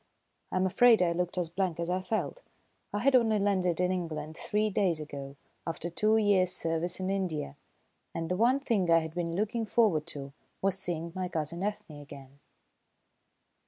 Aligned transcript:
I 0.51 0.55
am 0.55 0.65
afraid 0.65 1.03
I 1.03 1.11
looked 1.11 1.37
as 1.37 1.51
blank 1.51 1.79
as 1.79 1.87
I 1.87 2.01
felt. 2.01 2.41
I 2.91 2.97
had 3.01 3.15
only 3.15 3.37
landed 3.37 3.79
in 3.79 3.91
England 3.91 4.35
three 4.35 4.71
days 4.71 4.99
ago, 4.99 5.35
after 5.67 5.91
two 5.91 6.17
years' 6.17 6.51
service 6.51 6.99
in 6.99 7.11
India, 7.11 7.55
and 8.11 8.27
the 8.27 8.35
one 8.35 8.59
thing 8.59 8.89
I 8.89 8.97
had 9.01 9.13
been 9.13 9.35
looking 9.35 9.63
forward 9.67 10.07
to 10.07 10.33
was 10.59 10.75
seeing 10.79 11.11
my 11.13 11.27
cousin 11.29 11.61
Ethne 11.61 12.01
again. 12.01 12.39